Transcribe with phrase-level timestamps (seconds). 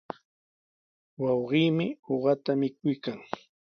[1.21, 3.19] Wawqiimi uqata mikuykan.